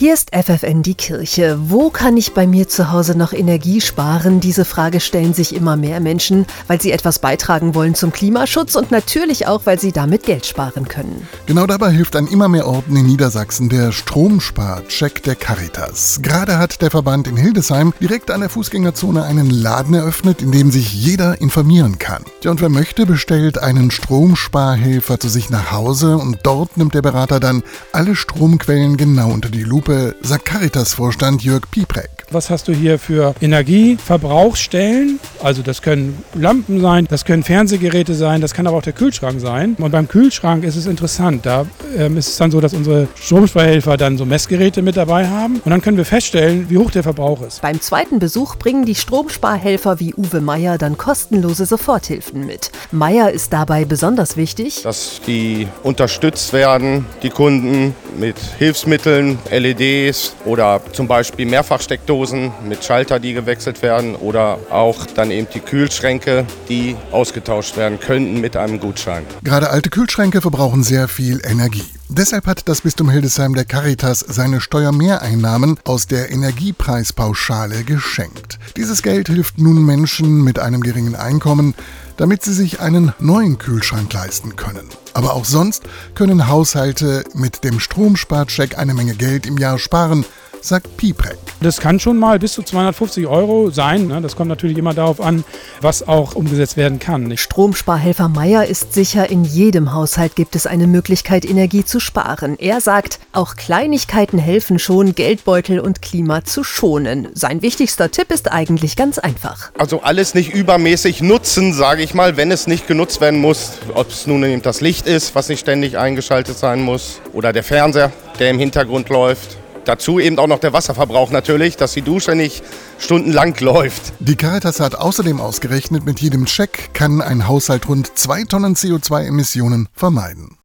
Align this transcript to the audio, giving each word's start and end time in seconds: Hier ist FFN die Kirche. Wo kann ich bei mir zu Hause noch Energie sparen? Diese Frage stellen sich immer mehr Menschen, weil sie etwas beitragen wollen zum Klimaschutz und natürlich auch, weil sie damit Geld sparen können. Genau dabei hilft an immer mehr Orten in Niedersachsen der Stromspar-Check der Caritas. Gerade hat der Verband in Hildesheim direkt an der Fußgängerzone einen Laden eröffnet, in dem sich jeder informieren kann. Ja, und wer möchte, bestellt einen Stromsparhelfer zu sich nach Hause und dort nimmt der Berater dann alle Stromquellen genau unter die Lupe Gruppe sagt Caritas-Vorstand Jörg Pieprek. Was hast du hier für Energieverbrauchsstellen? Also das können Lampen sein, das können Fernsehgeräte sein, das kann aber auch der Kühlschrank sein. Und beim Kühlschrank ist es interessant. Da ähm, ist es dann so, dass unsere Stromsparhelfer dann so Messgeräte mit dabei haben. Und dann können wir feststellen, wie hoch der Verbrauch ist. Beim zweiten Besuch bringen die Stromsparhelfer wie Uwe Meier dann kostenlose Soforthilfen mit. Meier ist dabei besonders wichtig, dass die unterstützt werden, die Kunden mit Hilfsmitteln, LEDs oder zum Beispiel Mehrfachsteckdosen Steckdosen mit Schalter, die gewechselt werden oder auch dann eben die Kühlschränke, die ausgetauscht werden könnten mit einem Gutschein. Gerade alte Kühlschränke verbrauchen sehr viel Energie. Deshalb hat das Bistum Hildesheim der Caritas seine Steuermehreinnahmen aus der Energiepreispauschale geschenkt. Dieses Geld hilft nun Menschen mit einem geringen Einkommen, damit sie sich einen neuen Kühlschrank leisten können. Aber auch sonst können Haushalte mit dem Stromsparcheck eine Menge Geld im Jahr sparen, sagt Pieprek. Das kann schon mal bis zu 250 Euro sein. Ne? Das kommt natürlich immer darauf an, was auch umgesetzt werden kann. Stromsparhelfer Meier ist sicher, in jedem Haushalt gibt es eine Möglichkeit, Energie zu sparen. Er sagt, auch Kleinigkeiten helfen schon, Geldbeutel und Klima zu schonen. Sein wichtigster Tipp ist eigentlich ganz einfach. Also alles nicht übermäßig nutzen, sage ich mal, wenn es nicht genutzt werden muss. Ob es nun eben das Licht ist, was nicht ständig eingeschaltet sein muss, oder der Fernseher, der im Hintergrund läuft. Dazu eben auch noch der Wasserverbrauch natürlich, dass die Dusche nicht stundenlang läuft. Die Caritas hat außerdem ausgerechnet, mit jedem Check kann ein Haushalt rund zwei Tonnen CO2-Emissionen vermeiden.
Hier 0.00 0.14
ist 0.14 0.30
FFN 0.34 0.82
die 0.82 0.94
Kirche. 0.94 1.58
Wo 1.60 1.90
kann 1.90 2.16
ich 2.16 2.32
bei 2.32 2.46
mir 2.46 2.66
zu 2.66 2.90
Hause 2.90 3.18
noch 3.18 3.34
Energie 3.34 3.82
sparen? 3.82 4.40
Diese 4.40 4.64
Frage 4.64 4.98
stellen 4.98 5.34
sich 5.34 5.54
immer 5.54 5.76
mehr 5.76 6.00
Menschen, 6.00 6.46
weil 6.68 6.80
sie 6.80 6.90
etwas 6.90 7.18
beitragen 7.18 7.74
wollen 7.74 7.94
zum 7.94 8.10
Klimaschutz 8.10 8.76
und 8.76 8.90
natürlich 8.90 9.46
auch, 9.46 9.66
weil 9.66 9.78
sie 9.78 9.92
damit 9.92 10.22
Geld 10.22 10.46
sparen 10.46 10.88
können. 10.88 11.28
Genau 11.44 11.66
dabei 11.66 11.90
hilft 11.90 12.16
an 12.16 12.28
immer 12.28 12.48
mehr 12.48 12.66
Orten 12.66 12.96
in 12.96 13.04
Niedersachsen 13.04 13.68
der 13.68 13.92
Stromspar-Check 13.92 15.22
der 15.22 15.34
Caritas. 15.34 16.20
Gerade 16.22 16.56
hat 16.56 16.80
der 16.80 16.90
Verband 16.90 17.28
in 17.28 17.36
Hildesheim 17.36 17.92
direkt 18.00 18.30
an 18.30 18.40
der 18.40 18.48
Fußgängerzone 18.48 19.24
einen 19.24 19.50
Laden 19.50 19.92
eröffnet, 19.92 20.40
in 20.40 20.50
dem 20.50 20.70
sich 20.70 20.94
jeder 20.94 21.42
informieren 21.42 21.98
kann. 21.98 22.24
Ja, 22.42 22.50
und 22.52 22.62
wer 22.62 22.70
möchte, 22.70 23.04
bestellt 23.04 23.58
einen 23.58 23.90
Stromsparhelfer 23.90 25.20
zu 25.20 25.28
sich 25.28 25.50
nach 25.50 25.72
Hause 25.72 26.16
und 26.16 26.38
dort 26.42 26.78
nimmt 26.78 26.94
der 26.94 27.02
Berater 27.02 27.38
dann 27.38 27.62
alle 27.92 28.16
Stromquellen 28.16 28.96
genau 28.96 29.30
unter 29.30 29.50
die 29.50 29.62
Lupe 29.62 29.89
Gruppe 29.90 30.14
sagt 30.22 30.44
Caritas-Vorstand 30.44 31.42
Jörg 31.42 31.68
Pieprek. 31.68 32.19
Was 32.32 32.48
hast 32.48 32.68
du 32.68 32.72
hier 32.72 33.00
für 33.00 33.34
Energieverbrauchsstellen? 33.40 35.18
Also 35.42 35.62
das 35.62 35.82
können 35.82 36.22
Lampen 36.34 36.80
sein, 36.80 37.08
das 37.10 37.24
können 37.24 37.42
Fernsehgeräte 37.42 38.14
sein, 38.14 38.40
das 38.40 38.54
kann 38.54 38.68
aber 38.68 38.76
auch 38.76 38.82
der 38.82 38.92
Kühlschrank 38.92 39.40
sein. 39.40 39.74
Und 39.80 39.90
beim 39.90 40.06
Kühlschrank 40.06 40.62
ist 40.62 40.76
es 40.76 40.86
interessant. 40.86 41.44
Da 41.44 41.66
ähm, 41.96 42.16
ist 42.16 42.28
es 42.28 42.36
dann 42.36 42.52
so, 42.52 42.60
dass 42.60 42.72
unsere 42.72 43.08
Stromsparhelfer 43.16 43.96
dann 43.96 44.16
so 44.16 44.26
Messgeräte 44.26 44.80
mit 44.80 44.96
dabei 44.96 45.26
haben. 45.26 45.60
Und 45.64 45.70
dann 45.72 45.82
können 45.82 45.96
wir 45.96 46.04
feststellen, 46.04 46.70
wie 46.70 46.78
hoch 46.78 46.92
der 46.92 47.02
Verbrauch 47.02 47.42
ist. 47.42 47.62
Beim 47.62 47.80
zweiten 47.80 48.20
Besuch 48.20 48.54
bringen 48.54 48.84
die 48.84 48.94
Stromsparhelfer 48.94 49.98
wie 49.98 50.14
Uwe 50.14 50.40
Meier 50.40 50.78
dann 50.78 50.96
kostenlose 50.96 51.66
Soforthilfen 51.66 52.46
mit. 52.46 52.70
Meier 52.92 53.32
ist 53.32 53.52
dabei 53.52 53.84
besonders 53.84 54.36
wichtig, 54.36 54.82
dass 54.84 55.20
die 55.26 55.66
unterstützt 55.82 56.52
werden, 56.52 57.06
die 57.24 57.30
Kunden 57.30 57.92
mit 58.16 58.36
Hilfsmitteln, 58.58 59.40
LEDs 59.50 60.36
oder 60.44 60.80
zum 60.92 61.08
Beispiel 61.08 61.46
Mehrfachsteckdosen 61.46 62.19
Steckdosen 62.20 62.52
mit 62.68 62.84
Schalter, 62.84 63.18
die 63.18 63.32
gewechselt 63.32 63.82
werden 63.82 64.14
oder 64.14 64.58
auch 64.70 65.06
dann 65.06 65.30
eben 65.30 65.46
die 65.52 65.60
Kühlschränke, 65.60 66.44
die 66.68 66.96
ausgetauscht 67.12 67.76
werden 67.76 67.98
könnten 67.98 68.40
mit 68.40 68.56
einem 68.56 68.78
Gutschein. 68.78 69.24
Gerade 69.42 69.70
alte 69.70 69.90
Kühlschränke 69.90 70.40
verbrauchen 70.40 70.82
sehr 70.82 71.08
viel 71.08 71.40
Energie. 71.44 71.84
Deshalb 72.08 72.46
hat 72.46 72.68
das 72.68 72.82
Bistum 72.82 73.08
Hildesheim 73.08 73.54
der 73.54 73.64
Caritas 73.64 74.20
seine 74.20 74.60
Steuermehreinnahmen 74.60 75.78
aus 75.84 76.06
der 76.08 76.30
Energiepreispauschale 76.30 77.84
geschenkt. 77.84 78.58
Dieses 78.76 79.02
Geld 79.02 79.28
hilft 79.28 79.58
nun 79.58 79.84
Menschen 79.84 80.42
mit 80.42 80.58
einem 80.58 80.82
geringen 80.82 81.14
Einkommen, 81.14 81.74
damit 82.16 82.42
sie 82.42 82.52
sich 82.52 82.80
einen 82.80 83.14
neuen 83.18 83.58
Kühlschrank 83.58 84.12
leisten 84.12 84.56
können. 84.56 84.88
Aber 85.14 85.34
auch 85.34 85.44
sonst 85.44 85.84
können 86.14 86.48
Haushalte 86.48 87.24
mit 87.34 87.64
dem 87.64 87.80
Stromsparcheck 87.80 88.76
eine 88.76 88.92
Menge 88.92 89.14
Geld 89.14 89.46
im 89.46 89.56
Jahr 89.56 89.78
sparen, 89.78 90.26
sagt 90.60 90.96
Pieprek. 90.96 91.38
Das 91.62 91.78
kann 91.78 92.00
schon 92.00 92.16
mal 92.16 92.38
bis 92.38 92.54
zu 92.54 92.62
250 92.62 93.26
Euro 93.26 93.70
sein. 93.70 94.06
Ne? 94.06 94.22
Das 94.22 94.34
kommt 94.34 94.48
natürlich 94.48 94.78
immer 94.78 94.94
darauf 94.94 95.20
an, 95.20 95.44
was 95.82 96.08
auch 96.08 96.34
umgesetzt 96.34 96.78
werden 96.78 96.98
kann. 96.98 97.36
Stromsparhelfer 97.36 98.30
Meier 98.30 98.64
ist 98.64 98.94
sicher, 98.94 99.28
in 99.28 99.44
jedem 99.44 99.92
Haushalt 99.92 100.36
gibt 100.36 100.56
es 100.56 100.66
eine 100.66 100.86
Möglichkeit, 100.86 101.44
Energie 101.44 101.84
zu 101.84 102.00
sparen. 102.00 102.58
Er 102.58 102.80
sagt, 102.80 103.20
auch 103.32 103.56
Kleinigkeiten 103.56 104.38
helfen 104.38 104.78
schon, 104.78 105.14
Geldbeutel 105.14 105.80
und 105.80 106.00
Klima 106.00 106.44
zu 106.44 106.64
schonen. 106.64 107.28
Sein 107.34 107.60
wichtigster 107.60 108.10
Tipp 108.10 108.30
ist 108.30 108.50
eigentlich 108.50 108.96
ganz 108.96 109.18
einfach. 109.18 109.70
Also 109.76 110.00
alles 110.00 110.34
nicht 110.34 110.54
übermäßig 110.54 111.20
nutzen, 111.20 111.74
sage 111.74 112.02
ich 112.02 112.14
mal, 112.14 112.38
wenn 112.38 112.50
es 112.50 112.68
nicht 112.68 112.86
genutzt 112.86 113.20
werden 113.20 113.38
muss. 113.38 113.72
Ob 113.92 114.08
es 114.08 114.26
nun 114.26 114.42
eben 114.44 114.62
das 114.62 114.80
Licht 114.80 115.06
ist, 115.06 115.34
was 115.34 115.50
nicht 115.50 115.60
ständig 115.60 115.98
eingeschaltet 115.98 116.56
sein 116.56 116.80
muss, 116.80 117.20
oder 117.34 117.52
der 117.52 117.64
Fernseher, 117.64 118.12
der 118.38 118.48
im 118.48 118.58
Hintergrund 118.58 119.10
läuft. 119.10 119.59
Dazu 119.84 120.20
eben 120.20 120.38
auch 120.38 120.46
noch 120.46 120.58
der 120.58 120.72
Wasserverbrauch 120.72 121.30
natürlich, 121.30 121.76
dass 121.76 121.92
die 121.92 122.02
Dusche 122.02 122.34
nicht 122.34 122.62
stundenlang 122.98 123.56
läuft. 123.60 124.12
Die 124.20 124.36
Caritas 124.36 124.80
hat 124.80 124.94
außerdem 124.94 125.40
ausgerechnet, 125.40 126.04
mit 126.04 126.20
jedem 126.20 126.46
Check 126.46 126.92
kann 126.92 127.22
ein 127.22 127.48
Haushalt 127.48 127.88
rund 127.88 128.18
zwei 128.18 128.44
Tonnen 128.44 128.74
CO2-Emissionen 128.74 129.88
vermeiden. 129.94 130.56